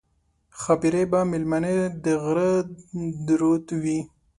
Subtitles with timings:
[0.59, 2.51] ښاپېرۍ به مېلمنې د غره
[3.25, 3.99] د رود وي